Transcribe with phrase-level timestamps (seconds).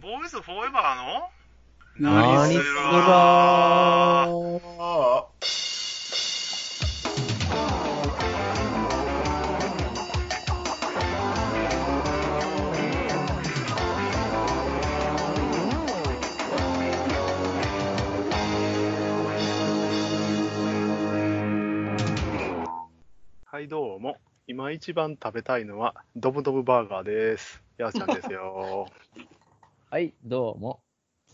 [0.00, 1.28] ボーイズフォーエバーの？
[1.98, 4.28] 何すするらわ
[23.46, 24.18] はい、どうも。
[24.46, 27.60] 今一番食べたいのは、ドブドブバーガーです。
[27.78, 28.86] やーちゃんですよ。
[29.90, 30.82] はい、どうも。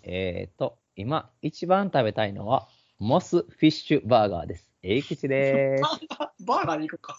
[0.05, 2.69] えーと、今一番食べたいのは、
[3.01, 4.71] モスフィッシュバーガーです。
[4.81, 6.07] えいきちでーす。
[6.47, 7.19] バーガーに行こうか。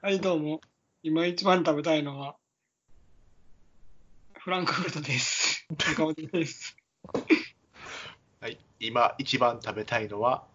[0.00, 0.62] はい、どうも。
[1.02, 2.34] 今一番食べたいのは、
[4.38, 5.66] フランクフルトです。
[5.76, 6.78] 中本です。
[8.40, 10.46] はい、今一番食べたいのは、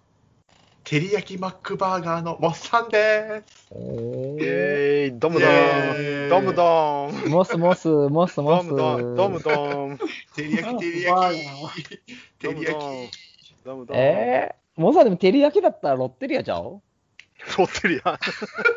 [0.86, 3.63] 照り焼きマックバーガーのモッさんです。
[3.76, 8.68] おイードムドイエーン、ドムドーン、モスモス、モスモス。
[8.70, 11.90] ドムドーン、ドムドーン、照り焼き、照りバ焼き、
[12.44, 13.12] り焼ムドーンき。、
[13.66, 14.00] ドムドーン。
[14.00, 16.82] えー、モスはでも照り焼きだったらロッテリアちゃう？
[17.58, 18.20] ロッテリア。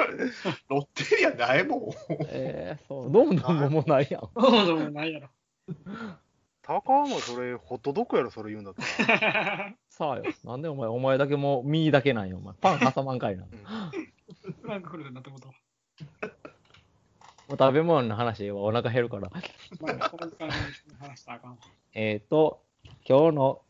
[0.70, 1.80] ロッテリアないもん。
[2.28, 4.20] えー、そう、ドムドムももうないやん。
[4.34, 5.28] どうでもないやろ。
[6.62, 9.74] 高もそれ、ホットドッグやろ、それ言うんだったら。
[9.88, 10.24] さあよ。
[10.42, 12.54] なんでお前、お前だけもう、身だけなんよ、お前。
[12.60, 13.44] パン挟まんかいな。
[13.44, 13.50] も
[14.52, 15.54] フランクフルトになったことは。
[17.48, 19.30] う食べ物の話はお腹減るから。
[19.30, 19.38] ま
[20.00, 20.52] あ、この時間に
[20.98, 21.56] 話したらあかんわ。
[21.94, 22.62] えっ、と、
[23.08, 23.62] 今日の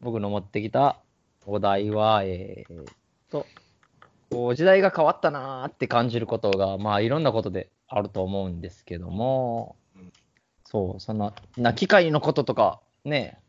[0.00, 0.98] 僕の持ってきた
[1.46, 2.84] お題は、えー、
[3.30, 3.46] と、
[4.30, 10.12] こう時代が変わったなーって感じることが、まあいろんなことであると思うんですけどもうん、
[10.64, 13.40] そう、そんな、な機械のこととか、ね、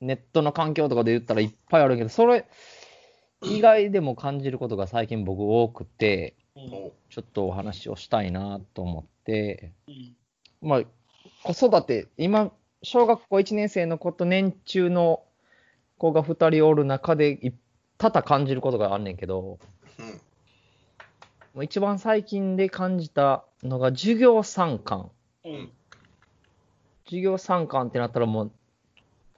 [0.00, 2.46] ネットの環境とかで言ったらいっぱいあるけど、それ
[3.44, 10.16] 以外でも感じることが最近僕多くて、うんちょっとお話をしたいなと思って、うん
[10.64, 10.82] まあ、
[11.44, 12.50] 子育て、今、
[12.82, 15.22] 小学校1年生の子と年中の
[15.98, 17.52] 子が2人おる中で、い
[17.98, 19.58] 多々感じることがあんねんけど、
[21.54, 21.64] うん。
[21.64, 25.10] 一番最近で感じたのが、授業参観。
[25.44, 25.70] うん
[27.04, 28.52] 授業参観ってなったらもう、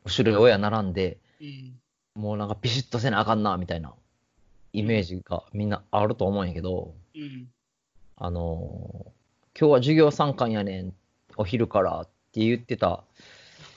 [0.05, 1.81] 後ろに親並んで、うん。
[2.15, 3.93] もうなんかピシッとせなあかんな、みたいな
[4.79, 7.49] イメージがみんなあると思うんやけど、うん
[8.19, 9.11] あのー
[9.59, 10.93] 今日は授業参観やねん、
[11.39, 13.05] お昼からって言ってた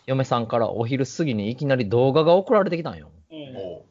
[0.07, 3.11] 嫁さんからお昼過ぎにいきなり動画が送られてきたんよ。
[3.31, 3.85] うんお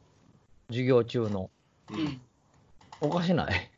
[0.69, 1.49] 授業中の。
[1.89, 2.21] ううんん
[3.01, 3.71] おかしない？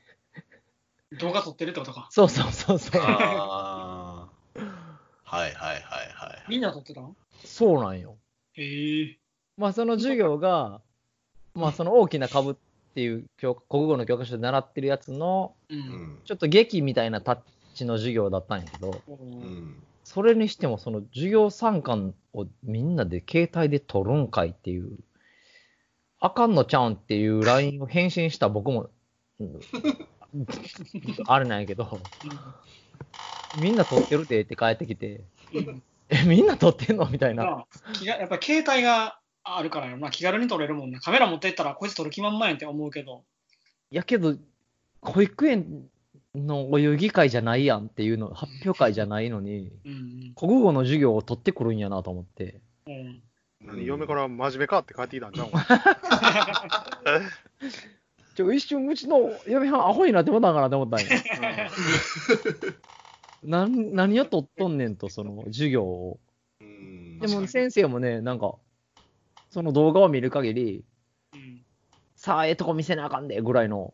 [1.19, 2.07] 動画撮ってるってことか。
[2.11, 3.01] そうそうそうそう。
[3.01, 4.59] あー
[5.23, 6.45] はいはいはいはい。
[6.49, 7.15] みんな撮ってたの
[7.45, 8.17] そうなんよ。
[8.55, 9.17] へえ。
[9.57, 10.81] まあその授業が、
[11.53, 12.57] まあその大きな株
[12.91, 15.73] っていう教国語の教科書で習ってるやつの、う。
[15.73, 17.37] うんんちょっと劇みたいなタッ
[17.73, 24.99] チの授業だったんやけど、ううんんそれにしてもその授業参観をみんなで携帯で撮るんかいっていう、
[26.19, 28.89] あかんのちゃうんっていう LINE を返信した僕も、
[29.39, 29.59] うん
[31.27, 31.99] あれなんやけど、
[33.61, 35.21] みんな撮ってるでって帰ってきて、
[35.53, 37.65] うんえ、みんな撮ってんのみたいな。
[38.03, 39.20] やっぱ携帯が
[39.57, 40.99] あるからよな、気軽に撮れるもんね。
[40.99, 43.23] カメラ持ってったらこいつ撮る気満々やんって思うけど。
[43.89, 44.35] やけど、
[45.01, 45.89] 保育園
[46.35, 52.61] のお遊戯会じゃないやんっていうの、発表会じゃないのに、うん国語の授業を取ってくるんやなと思って。
[52.87, 52.93] うん。
[52.93, 53.21] うん
[53.63, 55.47] 何嫁から真面目かって帰ってきたんじゃん。
[55.47, 55.61] お 前
[58.33, 61.07] ちょ、一瞬うちの嫁はんアホになってもたんかなって思ったんや。
[63.43, 66.19] なん何を取っとんねんと、その授業を。
[66.59, 68.55] うんでも先生もね、なんか、
[69.51, 70.83] その動画を見る限り、
[71.33, 71.61] うん
[72.15, 73.93] さあ、ええとこ見せなあかんで、ぐらいの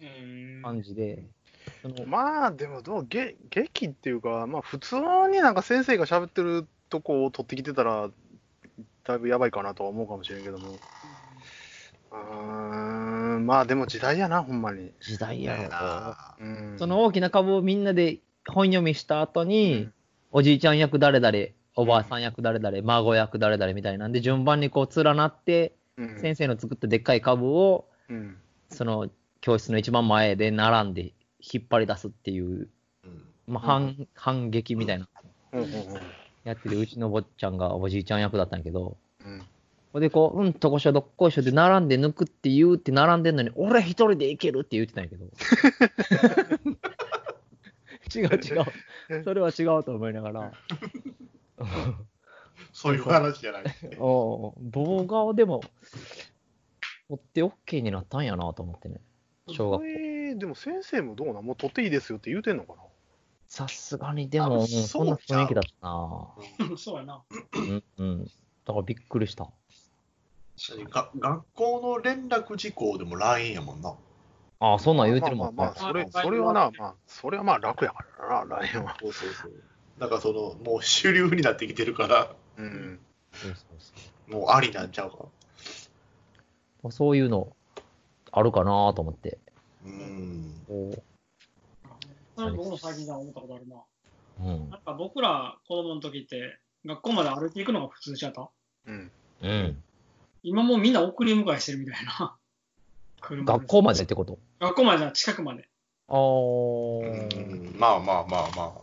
[0.00, 1.22] うん感じで。
[1.80, 4.96] そのまあ、でもどう、げ劇っていうか、まあ、普通
[5.30, 8.10] になんか先生が喋ってるとこを撮ってきてたら、
[9.04, 10.70] だいぶやばいかなとは思うかもしれんけども。
[10.70, 14.90] うーん、まあでも時代やな、ほんまに。
[15.00, 15.68] 時代やろ
[16.38, 16.44] と。
[16.44, 16.76] うん。
[16.78, 19.94] その大きな株をみんなで本読みした後に、うん
[20.34, 28.36] おじいちゃん役誰々、おばあさん役誰々、孫役誰々みたいなんで、順番にこう連なって、うん、先生の作ったでっかい株を、うん。
[28.68, 29.10] その
[29.40, 32.68] 教室の一番前で並んで引っ張り出すっていう、
[33.04, 35.08] うんまあ、反反撃みたいな。
[36.44, 39.42] やってるうちの坊ちゃんがおじいちゃん役だったんやけど、うん。
[39.92, 45.26] ほんでこう、うんとこしょどっこいしょで並んで抜くって言うって並んでんのに、俺一人でいけるって言ってたんやけど。
[48.14, 49.24] 違う違う。
[49.24, 50.52] それは違うと思いながら。
[52.72, 53.62] そういう話じゃない。
[53.98, 55.60] おう動画をでも、
[57.08, 59.00] 持って OK になったんやなと思ってね。
[59.48, 59.86] 小学校。
[59.86, 61.44] えーでも先生もどうなん？
[61.44, 62.82] もう撮っていいですよって言うてんのかな？
[63.48, 66.76] さすがにでも、そんな雰囲気だったな。
[66.78, 67.22] そうやな。
[67.54, 68.24] うん、うん。
[68.24, 68.30] だ
[68.72, 69.50] からびっくりした。
[70.90, 73.94] が学校の連絡事項でも LINE やもんな。
[74.60, 75.82] ああ、そんなん言うてるもんねまあまあ。
[75.82, 78.96] まあ、それ、あそれはな、まあ、それはまあ楽やからな、LINE は。
[79.00, 79.52] そうそうそう。
[80.02, 82.98] なんかその、もう主流になってきてるから、うん。
[83.34, 83.92] そうそうそ
[84.28, 85.18] うもうありなんちゃうか。
[86.82, 87.54] まあそういうの
[88.32, 89.38] あるかなと思って。
[89.86, 90.52] うん。
[90.66, 91.04] こ
[92.34, 93.76] それ僕も最近じゃ思ったことあるな。
[93.76, 98.50] ううんなんか僕ら子供の時って、学校まで歩いていくのが普通じゃった
[98.86, 99.12] うん。
[99.40, 99.82] うん。
[100.42, 102.36] 今もうみんな送り迎えしてるみたいな。
[103.20, 104.40] 車で学校までってこと？
[104.58, 105.68] 学校までじゃ近くまで。
[106.08, 108.81] あー、うんまあまあまあまあ。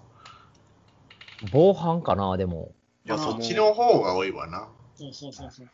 [1.51, 2.73] 防犯かな、でも。
[3.05, 4.69] いや、そっちの方が多いわな。
[4.95, 5.67] そうそうそうそう。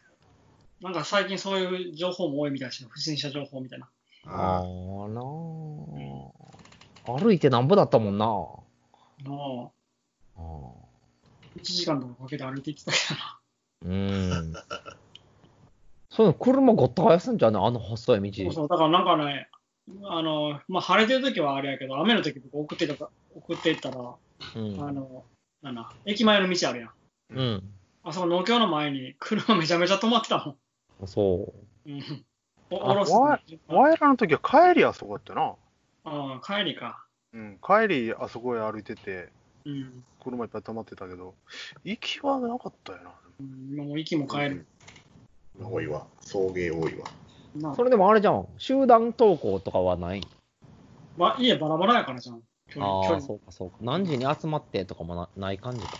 [0.81, 3.89] なんか最近そういう情報も多いみたいし、不審者情報みたいな。
[4.27, 5.25] ああーなー
[7.19, 8.25] 歩いてなんぼだったもんな。
[8.25, 9.71] の
[10.37, 10.39] あ
[11.57, 13.39] 1時間とかかけて歩いていってたけどな。
[13.85, 14.53] ーうん。
[16.09, 18.43] そういうの車ごった返すんじゃねあの細い道。
[18.43, 19.49] そうそう、だからなんかね、
[20.03, 23.97] あの、まあ、晴れてる時はあれやけど、雨の時僕送ってたか送っていったら、
[24.55, 24.81] うん。
[24.81, 25.25] あの、
[25.65, 26.91] なんだ、駅前の道あるやん。
[27.31, 27.73] うん。
[28.03, 30.57] あそこ農協の前に車 めちゃめちゃ止まってたも
[31.03, 31.07] ん。
[31.07, 31.53] そ
[31.87, 31.89] う。
[31.89, 32.25] うん。
[32.69, 33.11] おあおろす。
[33.11, 35.55] わワイらの時は帰りあそこやったな。
[36.03, 37.03] ああ、帰りか。
[37.33, 37.59] うん。
[37.65, 39.29] 帰りあそこへ歩いてて、
[39.65, 40.03] うん。
[40.23, 41.33] 車いっぱい止まってたけど、
[41.83, 43.11] 行きはなかったよな。
[43.39, 44.67] うん今もう息も帰る。
[45.59, 45.65] あ。
[45.67, 46.05] 多いわ。
[46.21, 47.07] 送迎多いわ。
[47.75, 48.47] それでもあれじゃん。
[48.59, 50.21] 集団登校とかはない？
[51.17, 52.43] ば家バラバラやからじゃん。
[52.69, 53.77] 距離距ああ、離そうかそうか。
[53.81, 55.97] 何時に集まってとかもなない感じか。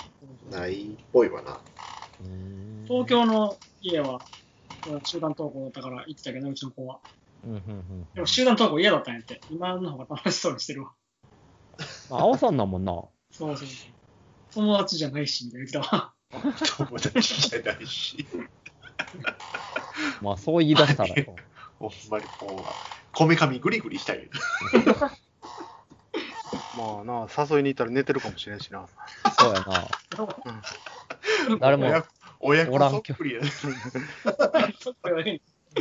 [0.50, 1.60] ないっぽいわな。
[2.22, 4.22] うーん東京の家は
[5.04, 7.00] 集団登校だったから行ってたけど、うちの子は。
[7.44, 9.42] うんうんうんでも集団登校嫌だったんやって。
[9.50, 10.92] 今の方が楽しそうにしてるわ。
[12.10, 12.94] まあ、青さんだもんな。
[13.32, 13.68] そうそう。
[14.54, 16.14] 友達じゃないし、みたいな言ってたわ。
[16.78, 18.26] 友達じゃないし。
[20.22, 21.36] まあ、そう言い出したらよ。
[21.80, 22.64] ほんまにこう、
[23.12, 24.30] こめかみグリグリしたい。
[26.78, 28.88] まあな、誘いに行ったら寝てるかもしれんしな。
[29.40, 29.88] そうやな。
[31.60, 32.06] 誰も、親
[32.40, 33.42] 親子おらんそっくりや。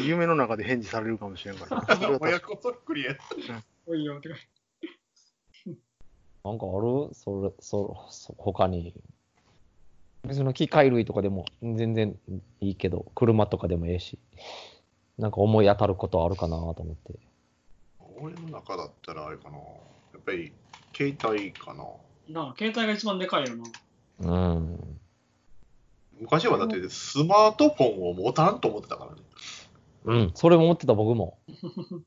[0.01, 3.17] 夢の中で返事されるかもしれんから親子そっくりや。
[3.87, 4.37] おいよってか。
[6.45, 7.15] なんかある？
[7.15, 8.95] それ、そ、そ他に。
[10.25, 12.19] 別に機械類とかでも全然
[12.61, 14.19] いいけど、車とかでもええし。
[15.19, 17.15] なんか思い当たることあるかなと思って。
[18.19, 19.59] 俺の中だったらあれかな。
[19.59, 19.63] や
[20.19, 20.53] っぱり、
[20.95, 21.85] 携帯かな。
[22.29, 23.65] なあ、携帯が一番でかいよな。
[24.21, 25.01] うん。
[26.21, 29.19] 昔はだってスマートフォンを持たんと思ってたからね。
[30.05, 31.39] うん、それも思ってた僕も。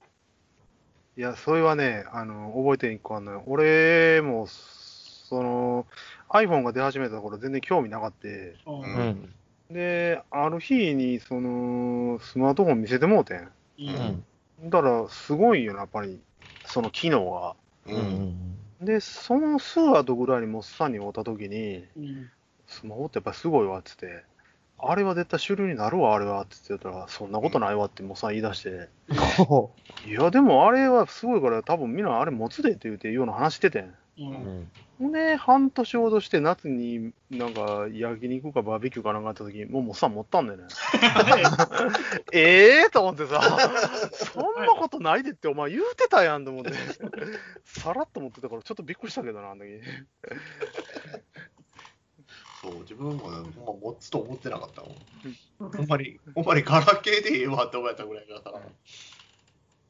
[1.17, 3.43] いや、それはね、あの、覚えてる一個あんのよ。
[3.47, 5.87] 俺も、その、
[6.29, 8.27] iPhone が出始めた頃全然興味なかった。
[8.27, 9.33] うん。
[9.71, 13.37] で、ある日に、その、スマートフォン見せてもうてん。
[13.37, 14.23] ううん
[14.65, 14.69] ん。
[14.69, 16.19] だから、すごいよな、やっぱり、
[16.65, 17.55] その機能が。
[17.87, 17.97] うん。
[17.97, 18.57] うん。
[18.81, 22.29] で、そのすぐ後ぐらいにモッサンに会った時に、うん。
[22.67, 24.23] スマホってやっぱりすごいわっつって、
[24.79, 28.89] あれは絶対主流になるわ、あれはっつってたら、そんなことないわってモッサン言い出して、
[30.05, 33.95] いや、でもあれはすごいから、多分みんなあれ持つでって言うていうような話しててん。
[34.17, 34.21] う。
[34.21, 34.29] うん
[34.61, 34.71] ん。
[34.99, 40.65] ほんで、半年ほどして夏になんか焼肉かバーベキューかなんかあった時に、もうモッサン持ったんだよね。
[42.33, 43.39] ええと思ってさ、
[44.11, 46.71] そんなことないでってお前言うてたやんと思って、
[47.63, 49.81] さらっと持ってたからちょっとびっくりしたけどな、あの時。
[52.59, 55.71] そう、自分もね、ほんま持つと思ってなかったもん。
[55.71, 58.61] ほんまに、ほんまにガラケーでええわって思えたぐらいだから。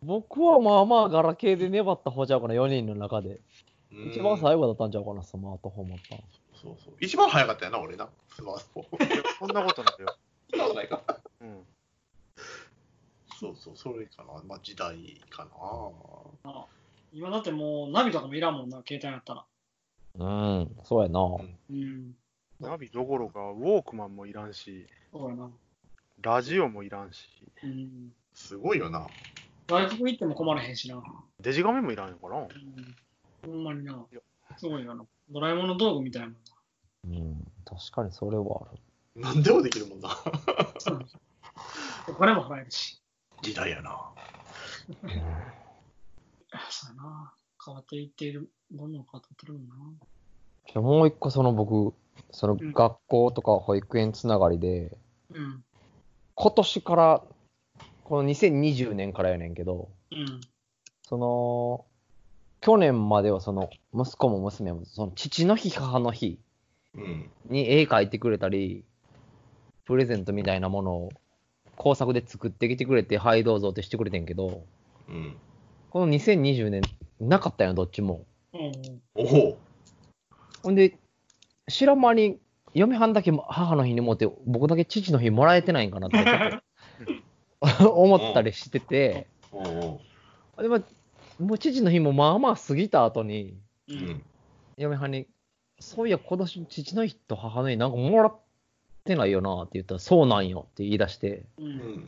[0.03, 3.39] 僕はまあまあガラケーで粘った方ちゃうかな、4人の中で。
[3.91, 6.21] うん一番最後だったんちゃうかな、スマートフォン持ったの。
[6.53, 6.93] そうそう。
[6.99, 8.09] 一番早かったよな、俺な。
[8.29, 9.23] スマートフォン。
[9.39, 10.17] そんなことないよ。
[10.49, 11.03] そんなことないか。
[11.41, 11.65] うん。
[13.39, 14.41] そうそう、それかな。
[14.43, 16.51] まあ、時代かな。
[16.51, 16.65] あ
[17.13, 19.45] 今だってもうナビとかもいらんもんな、携帯やったら。
[20.15, 20.25] う
[20.63, 21.21] ん、そうやな。
[21.69, 22.15] うん。
[22.59, 25.51] ナビどころか、ウォークマンもいらんし、そうやな。
[26.21, 27.29] ラジオもいらんし、
[27.63, 28.13] うん。
[28.33, 29.07] すごいよな。
[29.67, 31.01] 外国行っても困らへんしな。
[31.39, 32.37] デジカメもいらんのかな？
[32.39, 32.49] うん。
[33.47, 34.05] ほんまにな。
[34.57, 35.05] すごいよな。
[35.29, 36.37] ドラえもんの道具みたいなもん
[37.05, 38.81] うん、確かにそれはある。
[39.15, 40.09] 何でもできるもんな。
[40.09, 40.15] な。
[42.09, 43.01] お金も払えるし。
[43.41, 44.11] 時代やな。
[46.69, 47.33] そうやな。
[47.65, 49.75] 変わっていっている、どんどん変わっていってるもんな。
[50.67, 51.95] じゃあもう一個その僕、
[52.31, 54.97] そのん学校とか保育園つながりで、
[55.33, 55.63] うん。
[56.35, 57.23] 今年から、
[58.03, 60.41] この2020年からやねんけど、うん。
[61.03, 61.85] その、
[62.61, 66.39] 去年まではその、息子も娘も、その父の日、母の日
[66.95, 67.29] うん。
[67.49, 68.83] に絵描いてくれたり、
[69.85, 71.09] プレゼントみたいなものを
[71.75, 74.63] 工作で作ってきてくれて、はいどうぞってしてくれてんけど、
[75.07, 75.37] うん。
[75.89, 76.81] この2020年、
[77.19, 78.25] なかったよ、どっちも。
[78.53, 79.57] うんおお。
[80.63, 80.97] ほんで、
[81.69, 82.39] 知らん間に、
[82.73, 89.99] 嫁はんだけ母の日にもって、僕だけ父の日もらえてないんかなってちょっと 思ったりしてて、お
[90.57, 90.61] お。
[90.61, 90.81] でも、
[91.39, 93.57] もう父の日もまあまあ過ぎた後に、
[93.89, 94.23] ううんん。
[94.77, 95.27] 嫁はんに、
[95.79, 98.39] そういや、今年父の日と母の日なんかもらっ
[99.03, 102.07] てないよなって言ったら、そうなんよって言い出して、ううんん。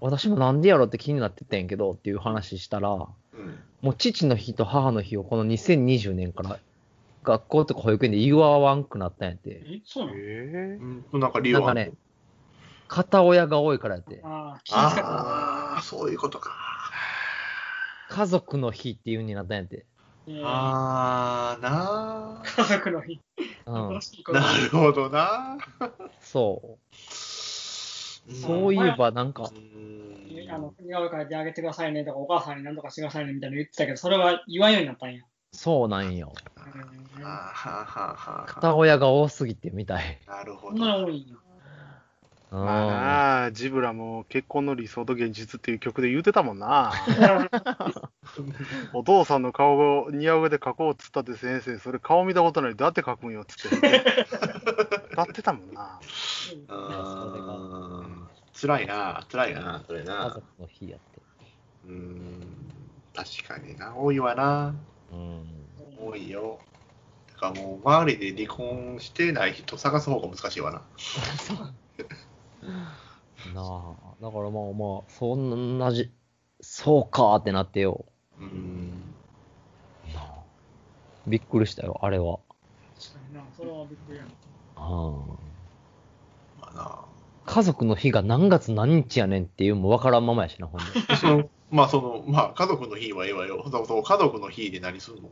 [0.00, 3.08] 私もなんでやろって気になってたんやけどっていう話したら、うん。
[3.82, 6.58] もう父の日と母の日をこの2020年から
[7.24, 9.62] 学校とか保育園で言わんくなったんやって。
[9.64, 10.18] え、そうなの？
[10.18, 10.78] え
[11.12, 11.20] うん。
[11.20, 11.92] なんか理由はなんかね、
[12.88, 14.60] 片親が多いからやってあ
[15.76, 16.69] あ、そういうことか。
[18.10, 19.86] 家族の日っていう風になったんやって。
[20.26, 23.20] えーああ、な家族の日。
[23.66, 24.00] うん新。
[24.02, 24.42] しいことあ。
[24.42, 25.58] なるほどな。
[26.20, 27.02] そう。
[28.34, 35.22] そういえばなんか、あの、似顔絵描いてあげてくださいねとか、お母さんに何とかしてくださいねみたいなの言ってたけど、それは言わんようになったんや。
[35.52, 36.32] そうなんよ。
[37.16, 40.18] うんはあはあはあはあ片親が多すぎてみたい。
[40.26, 41.04] なるほそんなど。
[41.04, 41.36] に多いんや。
[42.52, 42.64] うん。
[42.64, 46.92] まあなあ、ジブラも結婚の理想と現実っていう曲で言うてたもんな。
[48.92, 52.76] お父さんの顔を似合うで描こうっつったって先生、それ顔見たことない。
[52.76, 54.04] どうやって描くんよっつって。
[55.12, 56.00] 歌ってたもんな。
[56.68, 60.44] あー辛いな、辛いな、それ家な族。
[60.60, 61.22] の日やって。
[61.84, 62.42] うーん、
[63.14, 64.74] 確かにな、多いわな。
[65.12, 65.44] うん。
[65.98, 66.58] 多いよ。
[67.32, 70.82] だからもう、周りで離婚してない人探す方が難しいわな。
[73.54, 74.14] なあ。
[74.20, 76.10] だからまあまあ、そんなじ、
[76.60, 78.04] そうかってなってよ。
[78.38, 79.14] うーん。
[80.14, 80.42] なあ
[81.26, 82.38] びっくりしたよ、あれは。
[82.98, 84.30] 確かにな、それはびっくりやな。
[84.30, 85.18] うん。
[86.60, 87.04] まあな。
[87.46, 90.86] 家族の日が何月何日やねんっていうのもわからんままやしな、ほんで。
[91.16, 93.64] そのまあ、その、まあ、家族の日はええわよ。
[93.70, 95.28] そうそう家族の日で何するの？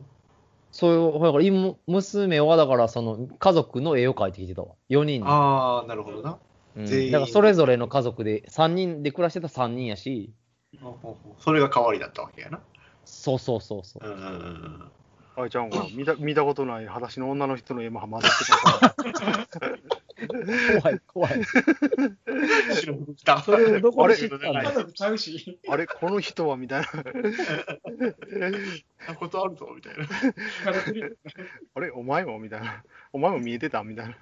[0.71, 4.75] そういう、だから今、娘はだからその家族の絵を描いてきてたわ。
[4.87, 5.27] 4人で。
[5.27, 6.37] ああ、なるほどな。
[6.79, 10.33] うん全員だからそれぞれの家族で、3人で暮らしてた3人やし、
[11.39, 12.61] それが代わりだったわけやな。
[13.05, 14.07] そうそうそうそう。
[14.07, 14.91] うん
[15.49, 18.93] ちゃんが見た 見たことない裸足の女の人の絵も混ざってたか
[19.67, 19.77] ら。
[20.81, 21.41] 怖い、怖い。
[23.45, 26.87] それをどこで知ったん家だ族ちゃうし、あれ、この人はみたいな。
[29.07, 30.05] なことあるぞ、みたいな。
[31.75, 32.83] あれ、お前もみたいな。
[33.13, 34.17] お前も見えてたみたいな。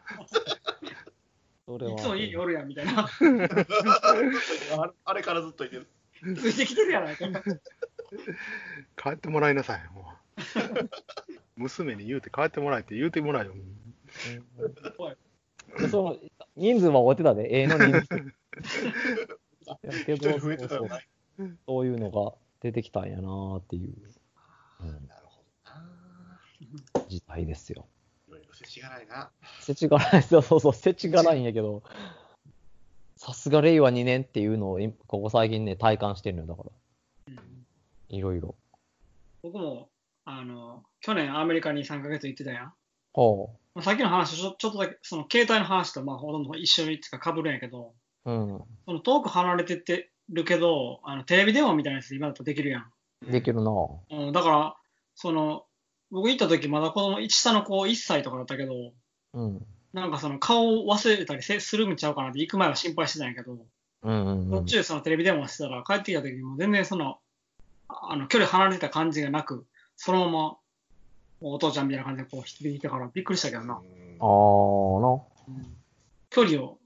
[1.67, 1.91] それは。
[1.91, 3.01] いつも家におるやんみたいな。
[3.01, 3.09] あ
[4.15, 5.87] れあれからずっといてる。
[6.37, 7.27] ついてきてるやないか。
[8.95, 9.81] 帰ってもらいなさい。
[9.93, 10.13] も
[11.57, 13.53] う 娘に言うて帰ってもらえって言うてもらえよ。
[15.77, 16.17] でその、
[16.55, 18.33] 人数は追ってたで、絵の人数。
[19.83, 20.99] やけど一人増えてたよな。
[21.67, 23.93] そういうのが出てきたんやなーっていう、
[24.79, 25.71] うん、なるほど
[27.01, 27.07] な。
[27.09, 27.85] 事態ですよ。
[28.77, 29.31] いろいろ世知がないな。
[29.59, 31.83] 世知辛い、そうそうそう、世知辛いんやけど、
[33.15, 36.71] さすが令和2年っていうのを、今ここ最近ね、体感してるのよ、だから。
[38.09, 38.55] いろいろ。
[39.41, 39.89] 僕も、
[40.25, 42.73] あの、去年アメリカに3ヶ月行ってたやん。
[43.13, 47.93] ほまあさっきの話ちょ、ちょっとだけ、その携帯の話とまあほとんど一緒にっていうか被るんやけど、
[48.25, 48.31] う。
[48.31, 48.63] うん。
[48.85, 52.91] その遠く離れてってるけど、あのテレビ電話みたいなやつ今だとできるやん。
[53.31, 53.71] できるな
[54.11, 54.75] うん、だから、
[55.15, 55.65] その、
[56.11, 58.93] 僕行った時まだ子供、下の子1歳とかだったけど、
[59.33, 59.65] うん。
[59.93, 63.57] なんかその顔を忘れたりせするんちゃうかなって行く前は心配してたんやけど、
[64.03, 64.63] うんうんうん途。
[64.63, 67.17] 中そのテレビ電話してたら帰ってきた時にもう全然その、
[67.87, 70.57] あの、距離離れてた感じがなく、そのまま、
[71.39, 73.75] お父ちゃんみたいな感じでこう、引いてからびっくりしたけどな。
[73.75, 75.21] あー
[76.29, 76.77] 距離を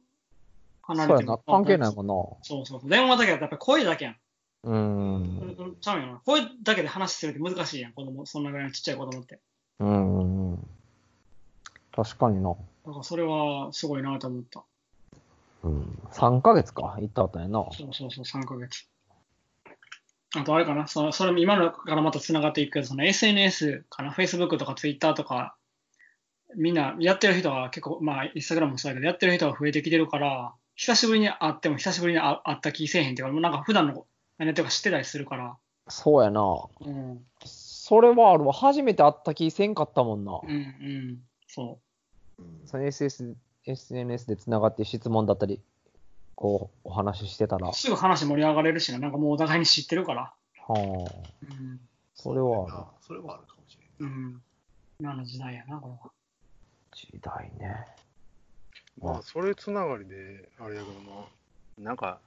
[0.87, 0.95] な。
[0.95, 1.39] 離れてそうやな。
[1.45, 2.13] 関係ないもんな。
[2.43, 2.89] そうそうそう。
[2.89, 4.15] 電話だけだとやっぱり声だけやん。
[4.63, 5.23] うん。
[5.57, 6.21] うんちゃうよな。
[6.25, 9.39] 声だけで話するって難しいやん、子供、そんなぐらいのちっちゃい子供って。
[9.79, 10.67] うんうんうん。
[11.91, 12.49] 確かにな。
[12.85, 14.63] だからそれはすごいなと思った。
[15.63, 15.99] うん。
[16.11, 17.65] 3ヶ月か、行ったったんやな。
[17.71, 18.87] そうそうそう、3ヶ月。
[20.33, 25.55] あとあれかな、そのそれ今のからまた繋がっていくけど、その SNS かな、Facebook とか Twitter とか、
[26.55, 34.05] みんなやってる人が結構、まあ、インスタグラムもそうだけど、やってる人が増えてきてるから、久しぶりに会っても久しぶりに会会った気せえへんっていうか、もうなんか普段の
[34.41, 35.55] 何やってるか知ってたりするから、
[35.87, 36.41] そうやな。
[36.79, 38.53] うん、それはあるわ。
[38.53, 40.39] 初めて会った気せんかったもんな。
[40.43, 41.77] うん、うん、そ
[42.65, 43.35] その SS
[43.67, 45.61] SNS で繋がって質問だったり、
[46.33, 47.69] こう、お話ししてたら、う。
[47.69, 50.33] はすぐ話盛り上がれるしな、なんかもうお互いに知ってるから。
[50.69, 51.79] あ、うん、
[52.15, 52.73] それはある。
[53.05, 54.11] それはあるかもしれない。
[54.11, 54.41] うん。
[54.99, 56.11] 今の時代やな、これは。
[56.95, 57.85] 時代ね。
[58.99, 61.27] まあ、それつながりで、あれやけども、
[61.77, 62.19] なんか、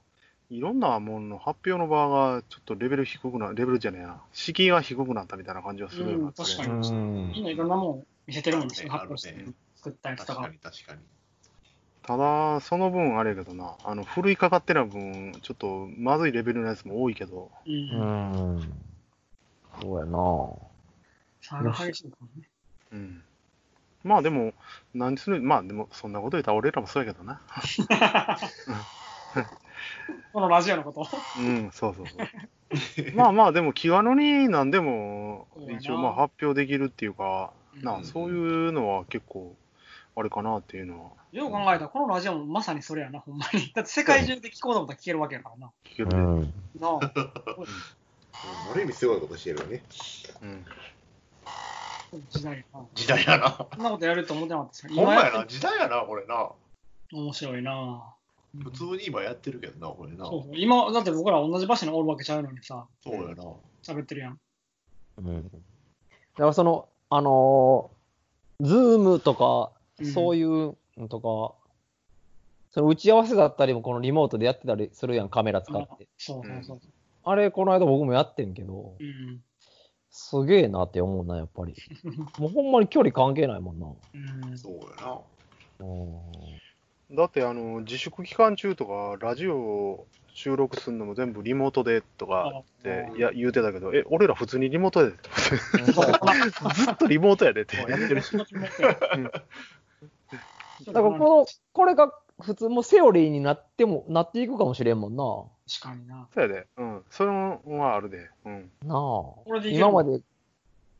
[0.49, 10.53] いろんなものの発表の場がちょっとレベル低くな、レベルじゃねえな、敷居が低くなったみたいな感じはするようになって、うん確かうにんみんないろんなもん見せてるもんね、ね発表して作ったやつとか確か。
[10.53, 11.01] に確かに。
[12.03, 17.69] ただ、その分あれやけどな、あの、古いかかってる分、ちょっとまずいレベルのやつも多いけど、う。
[17.69, 18.73] うんん。
[19.81, 20.19] そうやな。
[21.41, 22.47] 差が激しいからね。
[22.91, 23.23] うん。
[24.03, 24.53] まあでも、
[24.93, 27.41] 何する、まあでも、そんなこと言ったら俺らもそうやけどな。
[30.33, 31.07] このラジオのこと
[31.39, 32.27] うん、そうそうそう。
[33.15, 35.47] まあまあ、でも気軽に何でも
[35.79, 37.51] 一応まあ発表できるっていうか、
[37.81, 39.55] なうんそういうのは結構
[40.15, 43.71] あれかなっていうのはよう考えたら、このラジオもまさにそれやな、ほんまに。
[43.75, 45.71] だって世界中で聞こうと思ったら聞けるわけやからな。
[45.83, 46.17] 聞けるで。
[46.17, 46.53] うん。
[46.79, 46.99] なあ、
[48.71, 49.83] ある意味すごいことしてるよね。
[50.41, 50.65] うん。
[52.29, 52.85] 時代やな。
[52.93, 53.51] 時代やな。
[53.51, 55.05] こんなことやると思ってなかったですよ。
[55.05, 56.49] ほんまやな、時代やな、これな。
[57.11, 58.15] 面白いな。
[58.63, 60.25] 普通に今やってるけどな、これな。
[60.25, 63.43] そうそう今、だって僕ら同じ場所におるわけちゃうのにさ、そうやな。
[63.83, 64.39] 喋ってるやん。
[65.17, 65.43] うん。
[65.43, 71.55] だからその、あのー、ズームとかう、んそういうのとか、
[72.71, 76.07] その打ち合わせだったりもこのリモートでやってたりするやん、カメラ使って。
[76.17, 76.79] そうそうそう。
[77.23, 79.41] あれ、この間僕もやってんけど、うん。
[80.11, 81.75] すげえなって思うな、やっぱり。
[82.39, 83.87] もうほんまに距離関係ないもんな。
[84.47, 84.57] うん。
[84.57, 85.19] そうやな。
[85.79, 86.64] うん
[87.11, 95.29] だってあの自粛期間中とかラジオ収録するのも全部リモートでとかっていや言うてたけど、え、俺ら普通にリモートやでって。
[96.75, 97.77] ずっとリモートやでって。
[97.77, 98.91] やってる仕事もやってる
[100.87, 105.23] だからこの、これが普通もうセオリーになっても、なっていくかもしれんもんな。
[105.67, 106.27] 確かにな。
[106.33, 106.67] そうやで。
[106.75, 107.03] うん。
[107.09, 108.29] それはあるで。
[108.45, 108.71] うん。
[108.83, 109.67] なあ。
[109.69, 110.19] 今まで、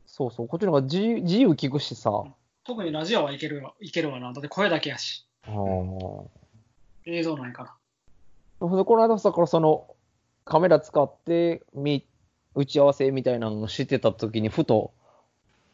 [0.06, 2.24] そうそう、こっちの方が自由自由聞くしさ。
[2.64, 4.32] 特にラジオはいけるわいけるわな。
[4.32, 5.26] だって声だけやし。
[5.48, 6.36] うん
[7.06, 7.74] 映像ないから。
[8.58, 9.94] この間さ、からその、
[10.44, 12.06] カメラ使って、み、
[12.54, 14.92] 打ち合わせみたいなのをしてた時に、ふと、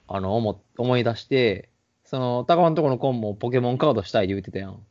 [0.09, 1.69] あの、思、思い出して、
[2.05, 4.85] その、高尾のとこのコンもポケモンカードしたいって言ってたやん。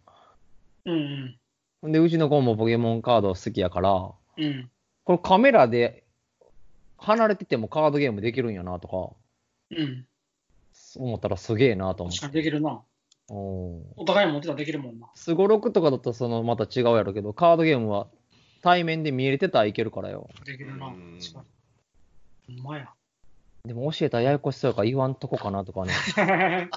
[0.86, 1.38] うん
[1.84, 1.91] うん。
[1.91, 4.70] で、うちのコンもポケモンカード好きやから、うん。
[5.04, 6.04] これカメラで
[6.98, 10.06] 離れててもカードゲームできるんやなとか、うん。
[10.96, 12.20] 思ったらすげえなと思って。
[12.20, 12.82] 確かにできるな。
[13.32, 15.08] うんお互い持ってたらできるもんな。
[15.15, 18.08] スゴロクとかだとそのまた違うやろうけど、カードゲームは
[18.62, 20.30] 対面で見えれてたらいけるからよ。
[20.46, 20.88] できるな。
[20.88, 21.44] うん確か
[22.50, 22.62] に。
[22.62, 22.89] ほんまや。
[23.63, 25.94] でも教えたらややこしそうやから言わんとこかなとかね。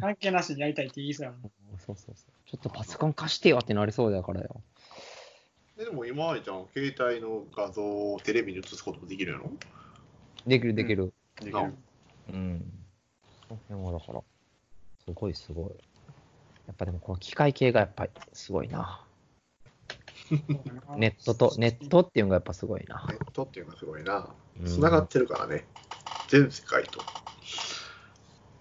[0.00, 1.40] 関係なしにやりたいって言いそうやもん。
[1.78, 2.48] そうそうそう。
[2.50, 4.60] ちょっとパソコン貸してよってなりそうだからよ。
[5.78, 9.50] ででも今までちゃん、携帯の画像をテレビに映すこともできるやろ？
[10.46, 11.14] できるできる。
[11.40, 11.74] できる。
[12.32, 12.72] うん。
[13.48, 14.20] その辺はだから、
[15.10, 15.64] すごいすごい。
[16.68, 19.04] やっぱでもこの機械系がやっぱりすごいな。
[20.96, 23.04] ネットと、ネットっていうのがやっぱすごいな。
[23.08, 24.28] ネットっていうのがすごいな。
[24.60, 25.64] うんつながってるからね。
[26.28, 27.00] 全世界と。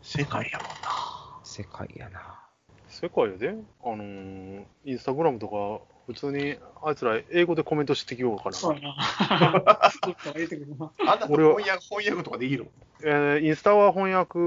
[0.01, 1.39] 世界やもんな。
[1.43, 2.39] 世界やな。
[2.87, 3.49] 世界やで、
[3.83, 8.53] あのーインスタグラムとか、普通にあいつら英語でコメントしてきようかな。
[8.53, 8.97] そうやな。
[8.97, 9.91] あ
[11.15, 12.73] んな俺は翻訳翻訳とかできるもん。
[13.03, 14.39] えーインスタは翻訳、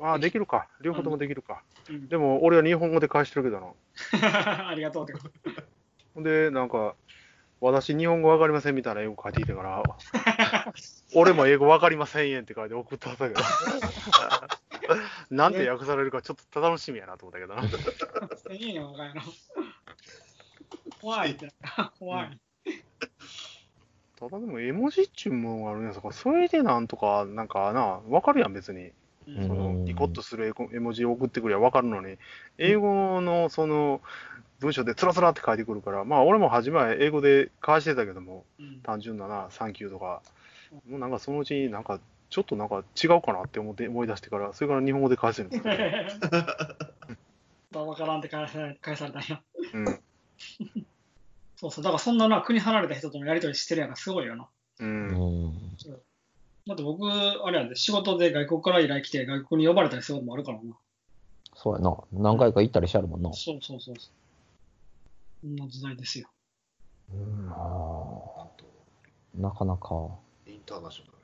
[0.00, 0.68] あ、できるか。
[0.80, 1.64] 両方ともできるか。
[1.90, 3.74] うんでも、俺は日本語で返してるけど
[4.22, 4.68] な。
[4.68, 5.30] ありがとうってこと。
[6.14, 6.94] ほんで、なんか、
[7.60, 9.84] 私、日本語わかりませんみたいな英語書いてきたから、
[11.14, 13.40] 俺も英語わかりませんやんって書いて送ったんだけど、
[15.30, 17.62] なんて訳されるかちょっと楽しみやなと思ったけどな。
[18.54, 19.22] いいね、若いの。
[21.30, 21.48] って。
[21.98, 22.38] 怖い。
[24.18, 28.86] ただでも、絵文字っちゅうものがあるんやさか、それでなんとか、なんかな、わかるやん、別に。
[28.86, 28.92] う
[29.28, 32.16] うんその、ニコッとする絵文字を送ってくりゃわかるのに、
[32.56, 34.00] 英語のその、
[34.58, 40.22] 文章でつらつらって書いてくるから、まあ、俺も初めは英語で返してたけども、ん単純なな、サンキューとか、
[40.88, 45.74] もうなんかそのうちになんか、ちょっとなんか違うかなって思って思い出してから、それから日本語で返してるんですよ。
[47.86, 49.42] わからんって返され返されたんや。
[49.74, 50.00] うん。
[51.56, 51.84] そうそう。
[51.84, 54.48] だからそんなな、国離れた人とのやりとりしてるやんがすごいよな。
[54.80, 54.84] う。
[54.84, 55.08] うん
[55.46, 55.76] ん。
[56.66, 60.76] だって僕、あれやで、仕事で外国から依頼来て、外国に呼ばれたりすることもあるからな。
[61.54, 61.96] そうやな。
[62.12, 63.32] 何回か行ったりしてあるもんな。
[63.32, 64.12] そうそうそうそう。
[65.40, 66.28] そんな時代ですよ。
[67.12, 67.46] うん、
[69.42, 70.10] なかなか。
[70.46, 71.18] インターナショナル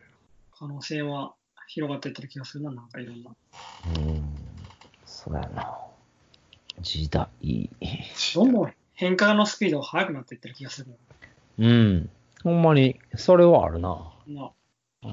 [0.59, 1.35] 可能性は
[1.69, 3.31] 広がっていってる気がするな、なんかいろんな。
[3.97, 4.25] うん。
[5.05, 5.79] そうやな。
[6.81, 7.29] 時代。
[8.35, 10.95] どんどん変化のスピードが速くなっていってる気がする。
[11.59, 12.11] うん。
[12.43, 14.13] ほんまに、それはあるな。
[14.27, 14.51] な
[15.03, 15.11] あー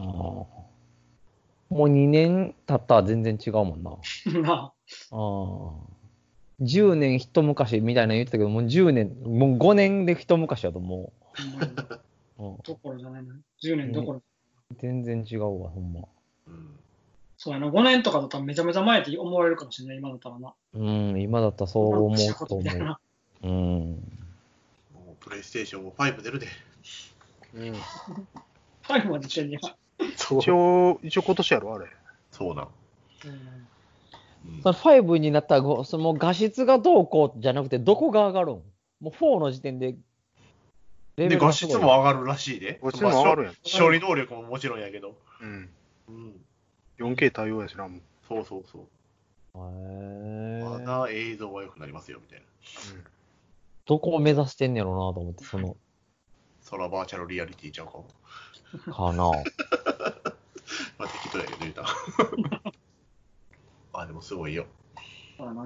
[1.71, 3.91] もう2年経ったら全然違うもんな。
[4.41, 4.73] なあ
[5.11, 5.71] あ。
[6.61, 11.11] 10年一昔みたいなの言ってたけど、もう10年、もう5年で一昔やと思
[12.37, 12.43] う。
[12.43, 13.35] うん、どころじゃないの。
[13.63, 14.21] 10年どころ。
[14.77, 16.01] 全然違うわ、ほんま。
[16.47, 16.79] うん。
[17.37, 20.53] そうやな、5年とかだったらめちゃめちゃ前って思われるかもしれない、今だったらな。
[20.73, 22.71] うん、今だったらそう思うと思。
[22.71, 22.99] うな。
[23.43, 23.49] うん。
[23.49, 26.47] もうプレイステーションも5出るで。
[27.55, 27.73] うん。
[28.83, 29.75] 5までしてんねや。
[30.15, 31.87] そ一応、一応今年やろ、あれ。
[32.31, 32.67] そうなん。
[33.25, 33.67] うんうん
[34.63, 38.55] その5になったらご、その画質がどうこうじゃなくて、どこが上がるん？
[38.55, 38.63] も
[39.01, 39.95] う4の時点で、
[41.15, 42.79] レで、画質も上がるらしいで。
[42.81, 43.53] 画質も上がるやん。
[43.53, 45.15] まあ処理能力ももちろんやけど。
[45.41, 45.69] うん。
[46.07, 46.41] うん。
[46.97, 48.01] 4K 対応やしな、もう。
[48.27, 48.81] そうそうそう。
[49.53, 52.45] へまーだ映像は良くなりますよ、みたいな。
[53.91, 55.75] どこを目指してんねやろなと思って、その、
[56.69, 58.07] 空バーチャルリアリティちゃうかも。
[58.93, 59.25] かな。
[60.97, 61.83] まあ適当やけど言うた。
[63.91, 64.65] あ、でもすごいよ。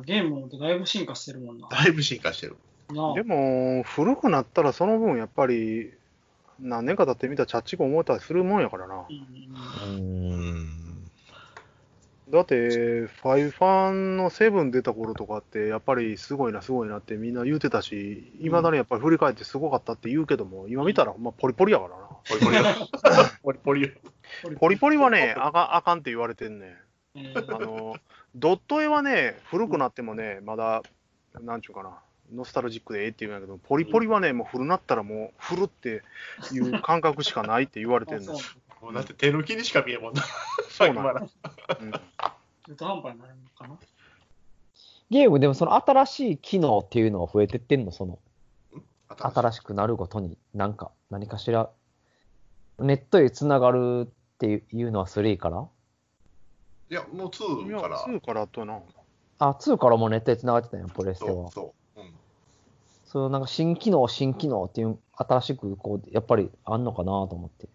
[0.05, 1.67] ゲームもだいぶ進化してるもんな。
[1.69, 2.57] だいぶ進化してる。
[3.13, 5.93] でも、古くなったらその分やっぱり、
[6.57, 9.13] 何年か経ってみたらチャッチが思えたりするもんやからなう。
[9.13, 9.17] ん
[9.83, 10.94] うん。
[12.29, 21.95] だって、ファイファンのセブン出た頃とかって、やっぱりすごいな、すごいなってみんな言うてたし、いまだにやっぱり振り返ってすごかったって言うけども、今見たら、まあ、ポリポリやからな。
[22.27, 22.63] ポリポリよ。
[23.43, 23.89] ポリポリよ。
[24.59, 26.75] ポリポリはね、あかんあかんって言われてんね
[27.15, 27.95] あの、
[28.35, 30.81] ドット絵はね、古くなってもね、まだ、
[31.41, 31.99] なんちゅうかな、
[32.33, 36.01] ノスタルジックでええって言うんやけど、ポリポリはね、もう古なったらもう古って
[36.51, 38.35] いう感覚しかないって言われてんの。
[38.85, 40.21] もうだって手抜きにしか見えんもんな。
[40.69, 43.79] そうなんまだうん中途半端になるのかな。
[45.09, 47.91] ゲームでもその新しい機能っていうのは増えてってんの？
[47.91, 48.19] その、
[49.17, 51.71] 新ししくなるごとに、なんか、何かしら、
[52.79, 55.67] ネットへつながるっていうのは3から？
[56.91, 57.99] いや、もうい2や、から。
[58.03, 58.79] 2からとな。
[59.39, 61.31] あ、2からもネットへつながってたんや、プレステは。
[61.31, 62.01] そうそう。
[62.01, 62.13] うん。
[63.05, 67.67] そのなんか新機能、新機能っていう、新しくこう、やっぱりあんのかなと思って。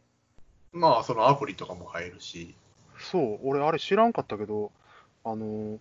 [0.72, 2.54] まあ、そのアプリとかも入るし。
[2.98, 4.70] そう、俺あれ知らんかったけど、
[5.24, 5.78] あの、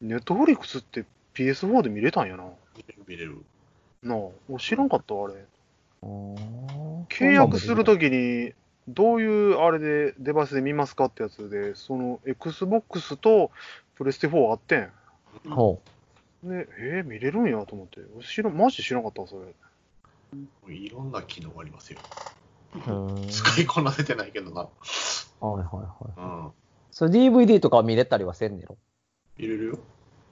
[0.00, 2.44] ネットフリックスって PS4 で見れたんやな。
[2.76, 3.44] 見れる見れる。
[4.02, 5.44] なあ、俺知らんかったわ、あれ。
[6.02, 8.52] 契約するときに、
[8.88, 13.50] どういうあれでデバイスで見ますかってやつで、その Xbox と
[13.96, 14.90] プレステ4あってん。
[15.50, 15.80] ほ
[16.42, 18.00] で、えー、見れるんやと思って。
[18.16, 20.74] 俺知らん、マジで知らんかったわ、それ。
[20.74, 21.98] いろんな機能がありますよ。
[23.30, 24.62] 使いこなせてないけどな。
[24.62, 24.68] は
[25.40, 26.20] いはいはい。
[26.20, 26.50] うん。
[26.90, 28.78] それ DVD とかは見れたりはせんねやろ？
[29.38, 29.78] 見れるよ。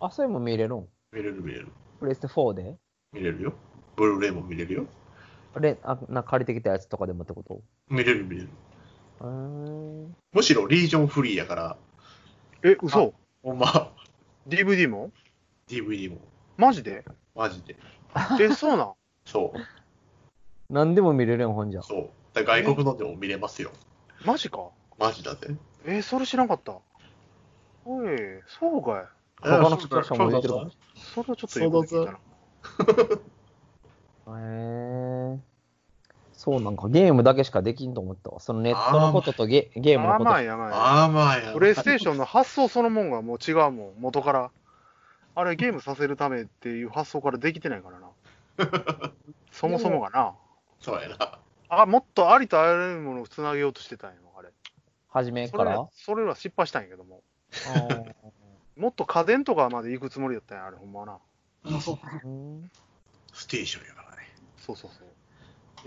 [0.00, 0.86] あ、それも見れるん？
[1.12, 1.68] 見れる見れる。
[1.98, 2.76] プレステ4で？
[3.12, 3.52] 見れるよ。
[3.96, 4.86] ブルーレイも見れるよ。
[5.58, 7.60] レあな借りてきたやつとかでもってこと？
[7.88, 8.48] 見れる見れる。
[9.20, 10.14] うーん。
[10.32, 11.76] むしろリージョンフリーやから、
[12.62, 13.92] え、嘘ほんま、
[14.48, 15.10] ?DVD も
[15.68, 16.18] ？DVD も、
[16.56, 17.04] マジで？
[17.34, 17.76] マジで。
[18.40, 18.92] え、そうなん？
[19.24, 19.58] そう、
[20.72, 21.82] 何でも見れるやん、ほんじゃ。
[21.82, 22.10] そう。
[22.40, 23.70] だから外国のでも見れますよ。
[24.24, 24.68] マジか？
[24.98, 25.54] マジだぜ。
[25.84, 26.76] えーそれ知らんかった。
[27.84, 28.08] おい、
[28.46, 29.04] そうかい。
[29.40, 32.18] 他のもてるかそれはちょっとよく聞いたな。
[34.40, 35.38] へえ。
[36.32, 38.40] そうなんか、ゲームだけしかできんと思ったわ。
[38.40, 40.30] そのネットのこととゲゲームのこと。
[40.30, 40.72] 甘い甘い。
[40.72, 41.52] ああ、まあや。
[41.52, 44.50] プレイステーションの発想そのもんがもう違うもん、元から。
[45.34, 48.08] あれ、ゲームさせるためっていう発想からできてないからな。
[49.50, 50.34] そもそもがな。
[50.80, 51.38] そうやな。
[51.68, 54.48] あ、もっとありとあらゆるものをつなげようとしてたんよ、あれ。
[55.08, 55.88] 初めそれから？
[55.92, 57.22] それは失敗したんやけども。
[58.76, 61.18] もっと家電とかまで行くつもりだったんや、あれ、ほんまはな。
[61.76, 62.70] あそううん
[63.32, 64.22] ステーションやからね。
[64.56, 65.08] そうそうそう。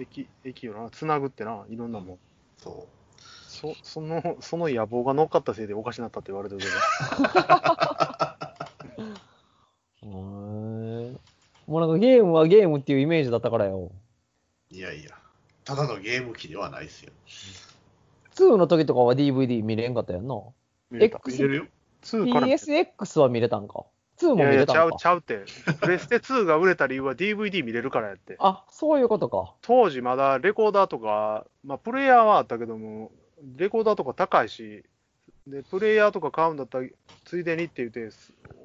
[0.02, 2.20] 駅、駅よな、つなぐってな、いろんなもん。
[2.58, 2.88] そ
[3.48, 6.72] そその、その野望が乗っかったせいでおかしなったって言われてるけど。
[11.67, 13.91] もうなんかゲームはゲームっていうイメージだったからよ。
[14.72, 14.76] う。
[14.76, 15.20] いやいや。
[15.71, 17.13] ただのゲーム機ではないですよ。
[18.36, 20.36] 2の時とかは DVD 見れんかったやんな。
[20.89, 21.65] 見れた X 見れるよ。
[22.03, 22.65] 2から見て
[22.97, 23.86] PSX は見れたんか
[24.19, 24.91] ？2いやいや、ちゃう。
[24.97, 25.45] ちゃうって。
[25.79, 28.36] プレステ2が売れた理由は DVD 見れるからやって。
[28.39, 29.53] あ、そういうことか。
[29.62, 33.12] 当時まだレコーダーとか、まあ、プレイヤーはあったけども、
[33.55, 34.84] レコーダーとか高いし、
[35.47, 36.88] で、プレイヤーとか買うんだったら、
[37.23, 38.13] ついでにって言って、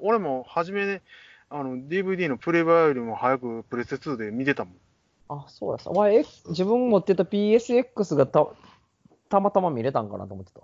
[0.01, 1.03] 俺も初めね、
[1.49, 4.73] あの、DVD のプレイバーよりも早くプレステ2で見てたもん。
[5.29, 5.89] あ、そうやさ。
[5.89, 8.47] お前、え自分持ってた PSX がた
[9.29, 10.61] たまたま見れたんかなと思ってた。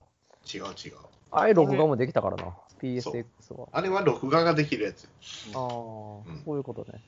[0.54, 0.98] 違う違う。
[1.32, 2.54] あれ、録画もできたからな。
[2.82, 3.26] PSX
[3.58, 3.68] は。
[3.72, 5.08] あれは録画ができるやつ。
[5.54, 7.02] ああ、うんそういうことね。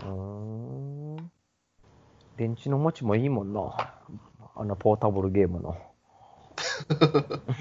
[0.00, 1.30] うーん。
[2.36, 3.92] 電池の持ちもいいもんな。
[4.54, 5.76] あのポータブルゲームの。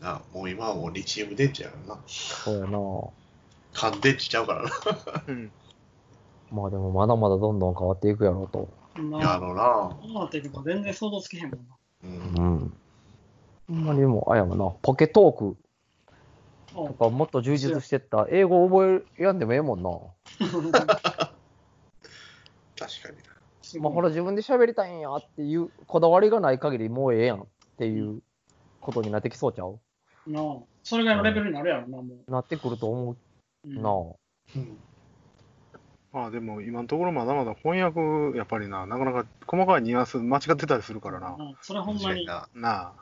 [0.00, 2.00] な、もう今はもうリチウム電池やからな。
[2.06, 2.78] そうやな。
[3.72, 4.70] 乾電池ちゃうからな。
[5.28, 5.52] うん。
[6.52, 8.68] まあでもまだまだどんどん変わっていくやろうと。
[9.18, 11.76] や、ああ、のな、どうなっていくか全然想像つけへんもんな。
[12.04, 12.06] う
[12.42, 12.44] ん。
[12.44, 12.72] うん。
[13.68, 15.56] ほんまにもう、あれやもんな、ポケトーク
[16.74, 19.90] おとかもっと充実してった、英語覚えやんでもええもんな。
[22.78, 23.16] 確かに。
[23.62, 27.46] すごいまあ、ほら自分で喋りたいんやっていうこだわりがない限りもうええやんっ
[27.78, 28.20] ていう
[28.80, 29.78] ことになってきそうちゃう？
[30.26, 33.16] なあそれぐらいのレベルになるやろな、もなってくると思う。
[33.64, 33.92] ううんなあ。
[34.56, 34.78] うん。
[36.12, 41.36] まあでも今のところまだまだ翻訳、やっぱりな、なかなか細かいニュアンス間違ってたりするからな。
[41.38, 42.26] うんそれほんまに。
[42.26, 42.92] なあ。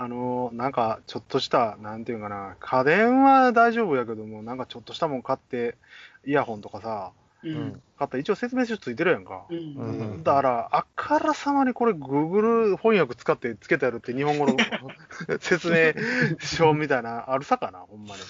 [0.00, 5.76] あのなんかちょっとした、なんていうかな、家電は大丈夫やけども、なんかちょっとしたもん買って、
[6.24, 7.10] イヤホンとかさ、
[7.44, 7.48] う。
[7.48, 9.44] うん買ったら一応説明書ついてるやんか。
[9.50, 10.22] うん。
[10.22, 14.56] だから、あからさまにこれ、Google 翻訳使ってつけてやるって日本語の
[15.40, 15.94] 説明
[16.38, 18.22] 書みたいな、あるさかな、ほんまに。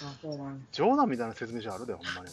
[0.72, 2.30] 冗談みたいな説明書あるで、ほんまに。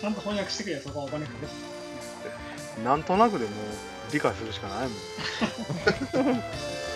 [0.00, 2.84] ちゃんと翻訳してくれよ、そこはお金かけて。
[2.84, 3.50] なんとなくでも
[4.12, 6.42] 理解するしかないもん。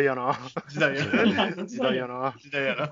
[0.00, 0.38] 代やな。
[0.68, 1.52] 時代やな。
[1.66, 2.34] 時代やな。
[2.38, 2.90] 時代やな。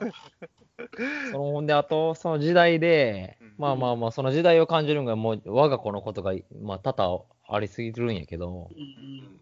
[1.32, 9.40] そのほんで、あと、その時代でうん、まあまあまあ、その時代を感じるのが、もう我が子のことが、まあ、多々ありすぎるんやけど、うん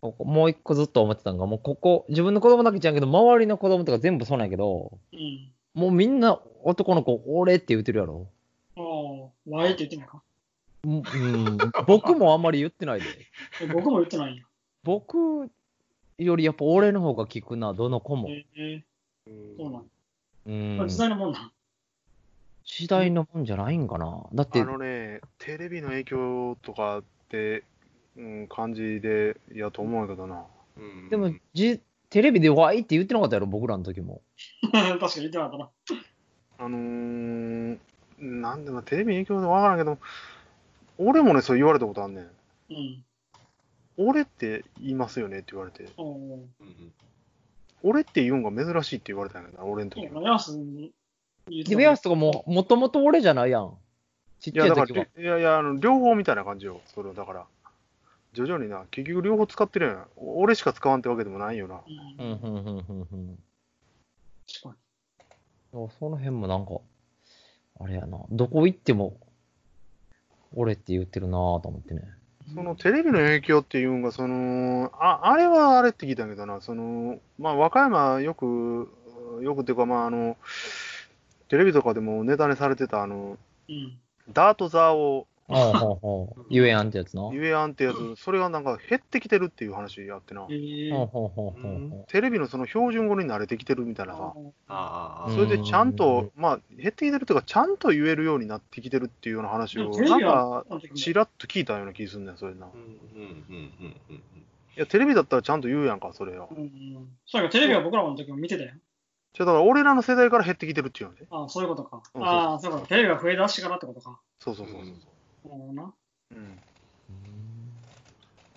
[0.00, 5.18] ここもう一個ずっと思ってたのが、もうここ、自分の子供だけじゃんけど、周りの子供とか全部そうなんやけど、うん。
[5.18, 5.52] うん。
[5.74, 8.28] もうみんな男の子、俺って言ってるやろ。
[8.76, 10.22] ああ、ワイって言ってないか。
[10.84, 13.06] うん、うん僕もあんまり言ってないで。
[13.62, 14.42] え僕も言ってないんや。
[14.84, 15.50] 僕
[16.18, 18.28] よりやっぱ俺の方が聞くな、どの子も。
[18.30, 18.82] ええ
[19.58, 19.84] そうなん。
[20.46, 21.52] うん時代のもんなん？
[22.64, 24.26] 時代のもんじゃないんかな。
[24.32, 27.64] だってあ、のね、テレビの影響とかって、
[28.16, 30.44] うん、感じで、いやと思うけどな。
[30.78, 34.22] うんでもじ、テレビでワイって言ってなかったやろ、僕らの時も。
[34.72, 35.70] 確かに言ってなかったな。
[36.58, 37.78] あのー、
[38.18, 39.98] なんでもテレビの影響でわからんけど、
[40.98, 42.30] 俺もね、そう言われたことあんねん。
[42.70, 43.04] うん。
[43.98, 45.88] 俺って言いますよねって言われて、
[47.82, 50.04] 俺って言うんが珍しいって言われたんやな、俺の時は。
[50.04, 53.76] で、たベアスとかも、もともと俺じゃないやん。
[54.40, 55.22] ちっいや、ちゃい時はだから、。
[55.22, 57.46] いやいや、あの両方みたいな感じよ、それをだから。
[58.34, 60.06] 徐々にな、結局両方使ってるやん。
[60.16, 61.76] 俺しか使わんってわけでもないよな。
[61.76, 61.80] う。
[62.22, 63.38] うんん、うん、うん、うん、うん。
[64.62, 64.76] 確か
[65.72, 66.80] そうその辺もなんか、
[67.80, 68.18] あれやな。
[68.30, 69.16] どこ行っても、
[70.54, 72.02] 俺って言ってるなぁと思ってね。
[72.48, 72.54] に。
[72.54, 78.88] そのテレビの影響っていうんが、その、ああれはあれって聞いたけどな、その、まあ、和歌山よく、
[79.42, 80.36] よくっていうか、まあ、あの、
[81.48, 83.36] テレビとかでもネタにされてた、あの、
[83.68, 83.98] うん。
[84.32, 86.44] ダート座をほうほうほう。
[86.50, 87.22] 言えやんってやつな。
[87.22, 90.88] ほう言えやんってやつ、それがなんか減ってきてるっていう話あってなえ。
[90.88, 94.34] えほうほうほうほテレビのその標準語に慣れてきてるみたいなさ、
[94.68, 102.66] ああ、それでちゃんうとん、まあ、減ってきてるっていうか、ちゃんと言えるようになってきてるっていうような話を、なんか、ちらっと聞いたような気すんねん、それな。
[102.66, 104.26] いうんうんうんうんうん
[104.76, 106.48] や、テレビだったらちゃんと言うやんか、それを。
[106.50, 107.08] うんうん。
[107.26, 108.72] そうやテレビは僕らの時も見てたよ。
[109.32, 111.26] じゃあだから、俺らの世代から減ってきてるっていうのね。
[111.30, 112.02] ああ、そういうことか。
[112.14, 112.88] ああ、そういうこと。
[112.88, 114.20] テレビが増え出してからってことか。
[114.38, 114.94] そうそうそうそう。
[115.48, 115.92] そうな。
[116.32, 116.58] うん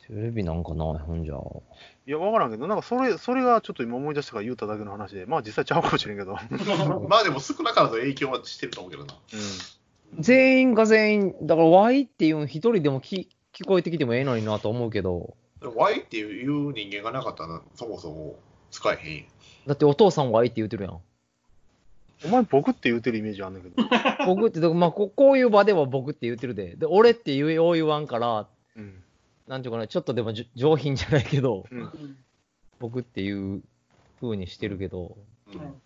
[0.07, 1.35] テレビなんかない、ほんじゃ。
[1.35, 6.31] いや、わからんけど、なんかそれ、それがちょっと今思い出したから言うただけの話で、まあ実際ちゃうかもしれんけど。
[6.31, 6.35] う
[7.05, 9.13] んまあでも少なからず影響はしてると思うけどな。
[10.17, 18.39] 全員が全員、だから Y っていうの一人でも聞聞こえてきてもええのになと思うけど、でも Y っていう人間がなかったらそもそも
[18.71, 19.25] 使えへんやん。
[19.67, 20.99] だってお父さん Y って言ってるやん。
[22.25, 23.75] お前僕って言うてるイメージあんだけど。
[24.25, 26.75] 僕って、まあここういう場では僕って言ってるで。
[26.75, 29.03] で、俺って言え、よう言わんから、うん。
[29.47, 31.79] なんていうかな、ちょっとでも上品じゃないけど、うん。
[31.79, 32.17] うん。
[32.79, 33.61] 僕っていう
[34.21, 35.17] 風にしてるけど、
[35.53, 35.81] うん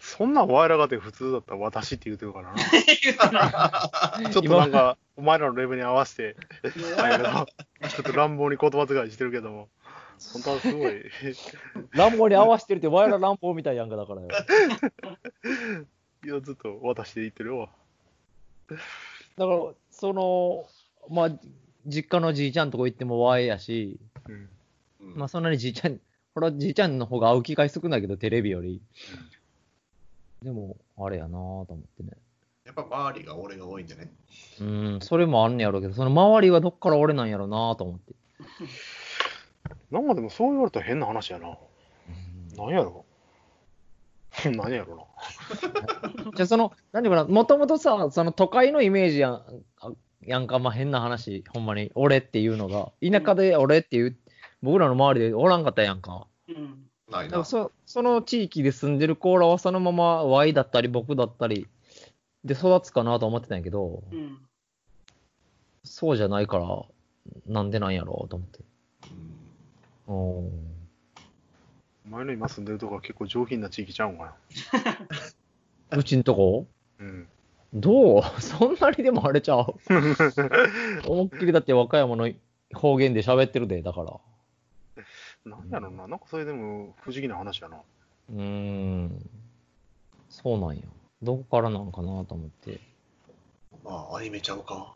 [0.00, 2.58] そんなんお前らがて普通だったら私って言うてるからな。
[4.32, 6.36] ちょっとなんか、お前らのレベルに合わせて、
[6.72, 9.68] ちょっと乱暴に言葉遣いしてるけども、
[10.32, 11.04] 本当はすごい。
[11.92, 14.28] 乱暴に合わせてるって、ワイら乱暴みたいやんか、だからよ。
[16.24, 17.70] いや、ずっと渡していってるわ。
[18.68, 18.82] だか
[19.36, 20.66] ら、その、
[21.08, 21.30] まあ、
[21.86, 24.48] 実家のじいちゃんとこ行ってもワイやし、うん。
[25.00, 25.98] うんまあそんなにじいちゃん、
[26.34, 28.80] ほらじいちゃんの方が会う機会少ないけど、テレビより。
[30.42, 32.10] でも、あれやなぁと思ってね。
[32.64, 34.12] やっぱ周りが俺が多いんでね。
[34.60, 38.14] うん、それもあんねやろうけど、その周りはどっから俺なんやろうなぁと思って。
[39.90, 41.56] なんかでもそう言われたら変な話やな。
[42.56, 43.04] なんやろ？
[44.44, 45.08] 何やろ
[46.36, 54.16] じゃあその、何ていうかな、もともとさ、その都会のイメージやん、あやんか、まあ変な話、ほんまに、俺っていうのが、田舎で俺っていう、
[54.62, 56.26] 僕らの周りでおらんかったやんか。
[56.48, 56.90] うん。
[57.10, 57.44] ないな。
[57.44, 61.66] そその地域で住んでる子らはそのまま Y だったり僕だったり
[62.44, 64.38] で育つかなと思ってたんやけど、うん。
[65.82, 66.84] そうじゃないから、
[67.46, 68.60] なんでなんやろうと思って。
[70.12, 70.50] お
[72.08, 74.34] 前の今住んでるとこは結構上品な地域ちゃうんか
[75.96, 76.66] うちんとこ？
[76.98, 77.06] な。
[77.06, 77.28] うん。
[77.74, 78.22] どう？
[78.42, 79.76] そんなにでもあれちゃう？
[81.06, 82.28] 思いっきりだって和歌山の
[82.74, 84.20] 方言で喋ってるで、だから。
[85.44, 86.08] なんやろな。
[86.08, 87.78] なんかそれでも不思議な話やな。
[88.30, 89.30] うーん。
[90.28, 90.82] そうなんや。
[91.22, 92.80] どこからなんかなと思って。
[93.84, 94.94] まあ、アニメちゃうか。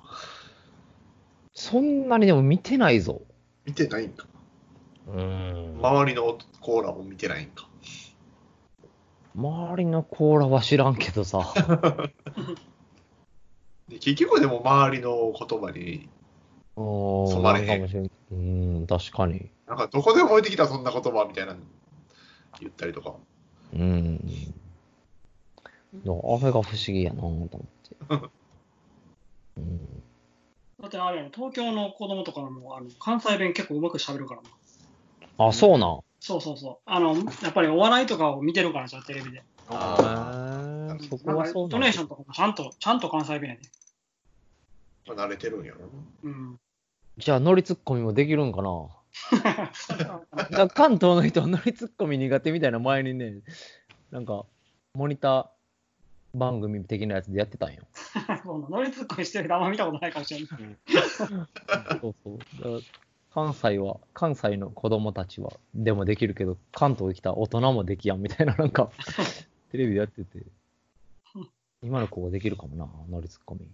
[1.52, 3.22] そんなにでも見てないぞ。
[3.64, 4.26] 見てないんか。
[5.06, 5.78] うーん。
[5.78, 7.68] 周りのコーラも見てないんか。
[9.34, 11.52] 周りのコーラは知らんけどさ。
[13.88, 16.08] で結局でも周りの言葉に、
[16.76, 17.28] うーん。
[17.28, 18.04] 染まれへんなんかもしれん。
[18.04, 19.50] うーん、確かに。
[19.66, 21.60] なんかどこでも置いてきたそんな言葉みたいなの
[22.60, 23.14] 言ったりとか。
[23.72, 24.18] うーん。
[25.94, 27.96] だからあれが不思議やなと思って。
[29.58, 30.02] うん。
[30.80, 34.48] だってあれ東京の子供とかもあの関西弁結構うまく喋るからな。
[35.38, 36.00] あ、そうなん。
[36.20, 36.76] そうそうそう。
[36.86, 39.42] あの、やっぱりお笑いとかを見てるからじゃあテレビで。
[39.68, 43.62] ああそこはそうなんだイントネーションとかもちゃんと、ちゃんと関西弁やで。
[45.06, 45.80] まあ慣れてるんやろ
[46.22, 46.58] うん。
[47.18, 48.88] じゃあ、乗りツッコミもできるんかな？
[50.34, 53.40] だから関東の人は乗りツッコミ苦手みたいな前にね、
[54.10, 54.44] なんか、
[54.94, 55.46] モニター
[56.34, 57.82] 番組的なやつでやってたんよ。
[58.44, 60.48] そうなノリツッコミしてる人あんま見たことないかもしれない。
[62.00, 62.38] そうそう。
[62.38, 62.80] だから
[63.34, 68.92] 関西は、関西の子供たちは、でもできるけど、関東に来た大人もできやんみたいな、 なんか、
[69.72, 70.46] テレビでやってて、
[71.82, 73.68] 今の子ができるかもな、乗りツッコミ。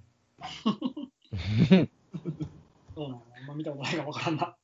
[2.94, 3.22] そうなの。
[3.38, 4.56] あんま見たことないかもわからんな。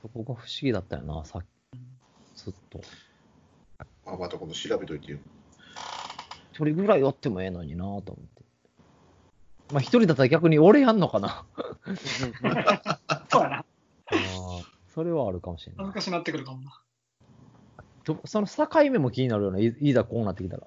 [0.00, 1.78] そこが不思議だったよな、さっき。
[2.36, 2.80] ずっと。
[4.06, 5.18] あ、また今度調べといてよ。
[6.52, 8.33] 一人ぐらいおってもええのになと思って。
[9.74, 11.44] まあ一人だったら逆に俺やんのかな。
[13.28, 13.56] そうやな。
[13.56, 13.64] あ
[14.12, 14.14] あ、
[14.94, 15.86] それはあるかもしれない。
[15.88, 16.80] 難しくなってくるかもな。
[18.04, 19.64] どその境目も気になるよね。
[19.80, 20.62] いいざこうなってきたら。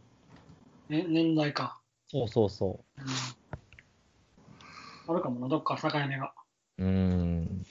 [0.90, 1.80] ね、年代か。
[2.10, 3.06] そうそうそうん。
[5.08, 6.34] あるかもな、どっか境目が。
[6.78, 6.86] う。
[6.86, 7.66] ん。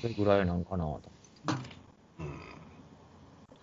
[0.00, 1.02] それぐらいなんかなと。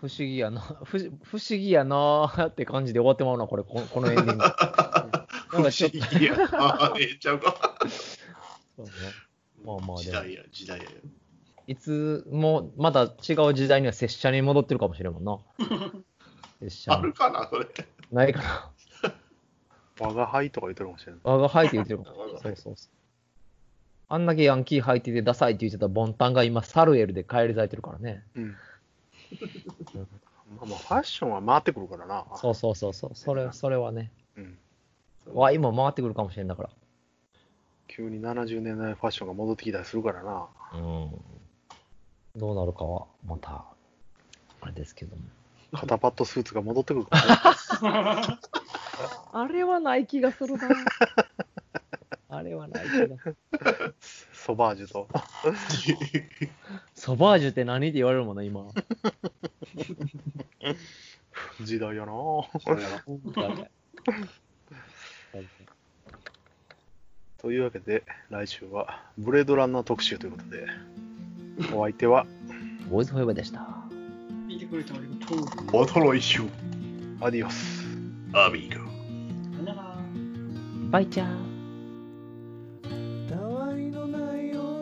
[0.02, 0.08] うん。
[0.08, 0.62] 不思議やな。
[0.62, 4.44] 不思不思議やなーって感じで終わってまうな、これ、ここのエンディング。
[5.50, 6.36] 不思議や。
[6.54, 7.78] あ、ええちゃうか。
[8.76, 8.92] そうね
[9.64, 10.92] まあまあ時代や、時代やよ。
[11.68, 15.40] いつもまた違う時代には拙者に戻ってるかもしれんもんな。
[16.60, 17.68] 拙者にあるかな、それ。
[18.12, 18.72] ないかな。
[20.00, 21.22] 我が輩とか言ってるかもしれない。
[21.24, 22.20] 我が輩って言ってるかも。
[22.20, 22.92] 我が輩そうそうそう。
[24.10, 28.26] あんだけヤンキー履いててダサいって言ってたボンタンが今サルエルで帰り咲いてるからね。
[28.36, 28.56] うん。
[30.58, 32.26] まあまあ、ファッションは回ってくるからな。
[32.36, 33.12] そうそうそうそう。
[33.16, 34.12] それ、それはね。
[34.36, 34.58] うん。
[35.34, 36.70] わ、今回ってくるかもしれんだから。
[37.88, 40.48] 急に70年代ファッションが戻ってきたりするからな。
[40.74, 41.12] うん。
[42.36, 43.66] どうなるかは、また、
[44.62, 45.24] あれですけども。
[45.74, 47.18] 肩パッドスーツが戻ってくるか
[47.82, 48.38] らね。
[49.34, 50.70] あれはない気がするな。
[52.30, 53.38] あれはない気がする。
[54.44, 55.08] ソバージュと。
[56.96, 58.66] ソバージュって何って言われるもんな、今。
[61.62, 62.14] 時代やな。
[67.38, 70.66] というわけで、来週はブレードランナー特集ということで、
[71.76, 72.26] お相手は
[72.90, 73.68] ボーイズフォーエバーでした。
[74.48, 75.86] 見てくれてありがとう。
[75.86, 76.42] また来週、
[77.20, 77.86] アディオス。
[78.34, 78.90] アミーゴ。
[79.54, 79.96] さよなら。
[80.90, 81.51] バイチャー。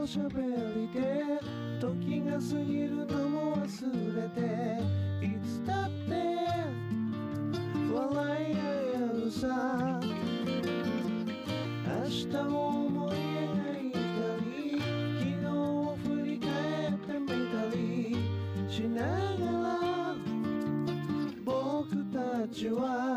[0.09, 0.41] 喋
[0.73, 1.39] りで
[1.79, 3.69] 時が過ぎるのも忘
[4.15, 4.41] れて
[5.23, 6.11] いつだって
[7.93, 9.99] 笑い合うさ。
[11.85, 12.57] 明日を
[12.87, 13.17] 思い描
[13.87, 13.97] いた
[14.43, 14.81] り
[15.19, 16.49] 昨日を振り返
[16.89, 17.77] ってみたり
[18.67, 20.15] しながら
[21.45, 23.08] 僕たちは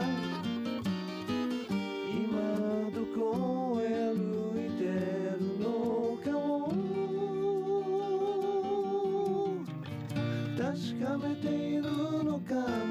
[10.72, 11.82] 確かめている
[12.24, 12.81] のか